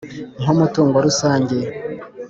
nk'umutungo 0.41 0.97
rusange 1.05 1.57